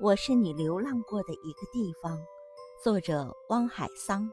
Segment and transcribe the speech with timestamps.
[0.00, 2.20] 我是你流浪过的一个地方。
[2.82, 4.28] 作者：汪海桑。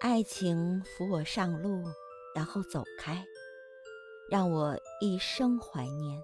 [0.00, 1.84] 爱情扶我上路，
[2.34, 3.24] 然后走开，
[4.28, 6.20] 让我一生怀念。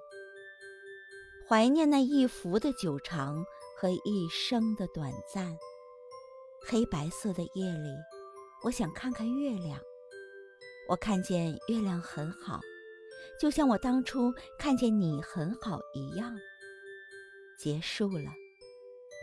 [1.49, 3.45] 怀念那一幅的久长
[3.77, 5.57] 和一生的短暂。
[6.67, 7.95] 黑白色的夜里，
[8.65, 9.81] 我想看看月亮。
[10.89, 12.61] 我看见月亮很好，
[13.41, 16.37] 就像我当初看见你很好一样。
[17.59, 18.33] 结束了，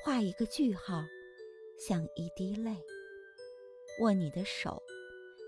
[0.04, 1.02] 画一个句号，
[1.80, 2.76] 像一滴泪。
[4.02, 4.84] 握你的手，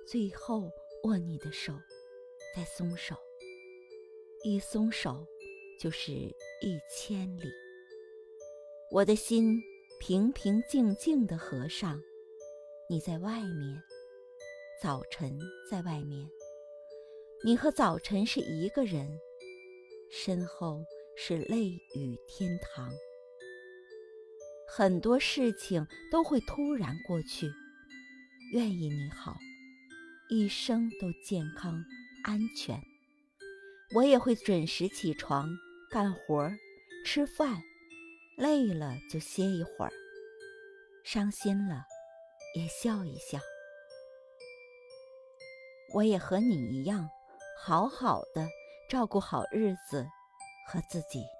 [0.07, 0.71] 最后
[1.03, 1.73] 握你的手，
[2.55, 3.13] 再松手。
[4.41, 5.27] 一松手，
[5.77, 7.51] 就是一千里。
[8.89, 9.61] 我的心
[9.99, 12.01] 平平静静的合上，
[12.87, 13.83] 你在外面，
[14.81, 15.37] 早晨
[15.69, 16.25] 在外面，
[17.43, 19.19] 你和早晨是一个人，
[20.09, 20.85] 身后。
[21.19, 22.93] 是泪雨天堂，
[24.69, 27.51] 很多事情都会突然过去。
[28.53, 29.35] 愿意你好，
[30.29, 31.83] 一生都健康
[32.23, 32.79] 安全。
[33.95, 35.49] 我也会准时起床
[35.89, 36.51] 干活
[37.03, 37.63] 吃饭，
[38.37, 39.91] 累了就歇一会儿，
[41.03, 41.83] 伤心了
[42.55, 43.39] 也笑一笑。
[45.95, 47.09] 我也和你一样，
[47.65, 48.47] 好好的
[48.87, 50.05] 照顾好日子。
[50.67, 51.36] 和自己。